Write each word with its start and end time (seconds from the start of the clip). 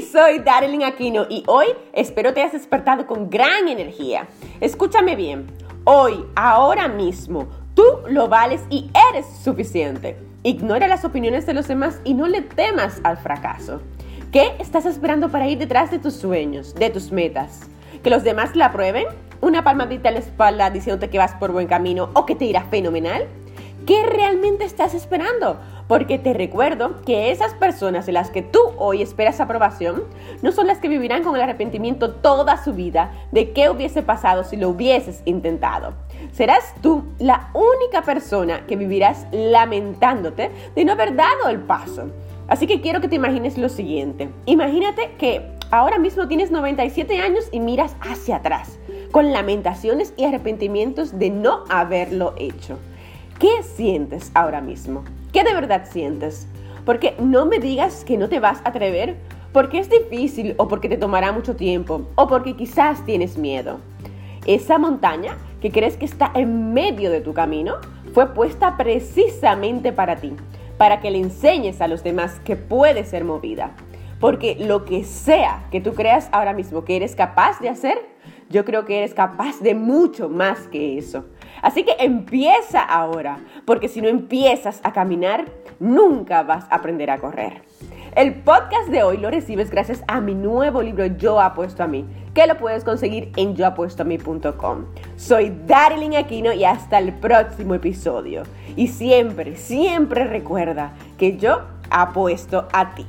soy 0.00 0.38
Darlene 0.38 0.86
Aquino 0.86 1.26
y 1.28 1.44
hoy 1.46 1.66
espero 1.92 2.32
te 2.32 2.40
hayas 2.40 2.52
despertado 2.52 3.06
con 3.06 3.28
gran 3.28 3.68
energía. 3.68 4.26
Escúchame 4.60 5.16
bien, 5.16 5.46
hoy, 5.84 6.24
ahora 6.34 6.88
mismo, 6.88 7.48
tú 7.74 7.84
lo 8.08 8.28
vales 8.28 8.62
y 8.70 8.90
eres 9.10 9.26
suficiente. 9.44 10.16
Ignora 10.42 10.88
las 10.88 11.04
opiniones 11.04 11.46
de 11.46 11.54
los 11.54 11.68
demás 11.68 12.00
y 12.04 12.14
no 12.14 12.26
le 12.26 12.42
temas 12.42 13.00
al 13.04 13.18
fracaso. 13.18 13.82
¿Qué 14.32 14.52
estás 14.58 14.86
esperando 14.86 15.28
para 15.28 15.48
ir 15.48 15.58
detrás 15.58 15.90
de 15.90 15.98
tus 15.98 16.14
sueños, 16.14 16.74
de 16.74 16.88
tus 16.88 17.12
metas? 17.12 17.68
¿Que 18.02 18.10
los 18.10 18.24
demás 18.24 18.56
la 18.56 18.66
aprueben? 18.66 19.06
¿Una 19.40 19.62
palmadita 19.62 20.08
en 20.08 20.14
la 20.14 20.20
espalda 20.20 20.70
diciéndote 20.70 21.10
que 21.10 21.18
vas 21.18 21.34
por 21.34 21.52
buen 21.52 21.66
camino 21.66 22.10
o 22.14 22.24
que 22.24 22.34
te 22.34 22.46
irá 22.46 22.62
fenomenal? 22.64 23.26
¿Qué 23.86 24.02
realmente 24.06 24.64
estás 24.64 24.94
esperando? 24.94 25.60
Porque 25.88 26.18
te 26.18 26.32
recuerdo 26.32 27.02
que 27.02 27.30
esas 27.30 27.54
personas 27.54 28.06
de 28.06 28.12
las 28.12 28.30
que 28.30 28.42
tú 28.42 28.60
hoy 28.78 29.02
esperas 29.02 29.40
aprobación 29.40 30.04
no 30.42 30.52
son 30.52 30.66
las 30.66 30.78
que 30.78 30.88
vivirán 30.88 31.22
con 31.22 31.34
el 31.34 31.42
arrepentimiento 31.42 32.12
toda 32.12 32.62
su 32.62 32.72
vida 32.72 33.12
de 33.30 33.52
qué 33.52 33.68
hubiese 33.68 34.02
pasado 34.02 34.44
si 34.44 34.56
lo 34.56 34.70
hubieses 34.70 35.22
intentado. 35.24 35.94
Serás 36.32 36.74
tú 36.80 37.04
la 37.18 37.50
única 37.52 38.02
persona 38.02 38.66
que 38.66 38.76
vivirás 38.76 39.26
lamentándote 39.32 40.50
de 40.74 40.84
no 40.84 40.92
haber 40.92 41.14
dado 41.16 41.48
el 41.48 41.60
paso. 41.60 42.10
Así 42.48 42.66
que 42.66 42.80
quiero 42.80 43.00
que 43.00 43.08
te 43.08 43.16
imagines 43.16 43.58
lo 43.58 43.68
siguiente. 43.68 44.28
Imagínate 44.46 45.12
que 45.18 45.42
ahora 45.70 45.98
mismo 45.98 46.28
tienes 46.28 46.50
97 46.50 47.18
años 47.18 47.48
y 47.50 47.60
miras 47.60 47.96
hacia 48.00 48.36
atrás, 48.36 48.78
con 49.10 49.32
lamentaciones 49.32 50.12
y 50.16 50.24
arrepentimientos 50.24 51.18
de 51.18 51.30
no 51.30 51.64
haberlo 51.68 52.34
hecho. 52.36 52.78
¿Qué 53.42 53.64
sientes 53.64 54.30
ahora 54.34 54.60
mismo? 54.60 55.02
¿Qué 55.32 55.42
de 55.42 55.52
verdad 55.52 55.88
sientes? 55.90 56.46
Porque 56.86 57.16
no 57.18 57.44
me 57.44 57.58
digas 57.58 58.04
que 58.04 58.16
no 58.16 58.28
te 58.28 58.38
vas 58.38 58.60
a 58.60 58.68
atrever 58.68 59.16
porque 59.52 59.80
es 59.80 59.90
difícil 59.90 60.54
o 60.58 60.68
porque 60.68 60.88
te 60.88 60.96
tomará 60.96 61.32
mucho 61.32 61.56
tiempo 61.56 62.02
o 62.14 62.28
porque 62.28 62.54
quizás 62.54 63.04
tienes 63.04 63.36
miedo. 63.36 63.80
Esa 64.46 64.78
montaña 64.78 65.38
que 65.60 65.72
crees 65.72 65.96
que 65.96 66.04
está 66.04 66.30
en 66.36 66.72
medio 66.72 67.10
de 67.10 67.20
tu 67.20 67.34
camino 67.34 67.78
fue 68.14 68.32
puesta 68.32 68.76
precisamente 68.76 69.92
para 69.92 70.14
ti, 70.14 70.34
para 70.78 71.00
que 71.00 71.10
le 71.10 71.18
enseñes 71.18 71.80
a 71.80 71.88
los 71.88 72.04
demás 72.04 72.38
que 72.44 72.54
puede 72.54 73.04
ser 73.04 73.24
movida. 73.24 73.72
Porque 74.20 74.54
lo 74.54 74.84
que 74.84 75.02
sea 75.02 75.64
que 75.72 75.80
tú 75.80 75.94
creas 75.94 76.28
ahora 76.30 76.52
mismo 76.52 76.84
que 76.84 76.94
eres 76.94 77.16
capaz 77.16 77.58
de 77.58 77.70
hacer, 77.70 77.98
yo 78.52 78.64
creo 78.64 78.84
que 78.84 78.98
eres 78.98 79.14
capaz 79.14 79.60
de 79.60 79.74
mucho 79.74 80.28
más 80.28 80.68
que 80.68 80.98
eso. 80.98 81.24
Así 81.62 81.84
que 81.84 81.96
empieza 81.98 82.80
ahora, 82.80 83.38
porque 83.64 83.88
si 83.88 84.02
no 84.02 84.08
empiezas 84.08 84.80
a 84.84 84.92
caminar, 84.92 85.46
nunca 85.80 86.42
vas 86.42 86.64
a 86.70 86.76
aprender 86.76 87.10
a 87.10 87.18
correr. 87.18 87.62
El 88.14 88.34
podcast 88.34 88.88
de 88.90 89.02
hoy 89.02 89.16
lo 89.16 89.30
recibes 89.30 89.70
gracias 89.70 90.04
a 90.06 90.20
mi 90.20 90.34
nuevo 90.34 90.82
libro 90.82 91.06
Yo 91.06 91.40
apuesto 91.40 91.82
a 91.82 91.86
mí, 91.86 92.04
que 92.34 92.46
lo 92.46 92.58
puedes 92.58 92.84
conseguir 92.84 93.32
en 93.36 93.56
yoapuestoamí.com. 93.56 94.84
Soy 95.16 95.56
Darling 95.66 96.16
Aquino 96.16 96.52
y 96.52 96.64
hasta 96.64 96.98
el 96.98 97.14
próximo 97.14 97.74
episodio. 97.74 98.42
Y 98.76 98.88
siempre, 98.88 99.56
siempre 99.56 100.24
recuerda 100.24 100.92
que 101.16 101.38
yo 101.38 101.62
apuesto 101.90 102.68
a 102.72 102.94
ti. 102.94 103.06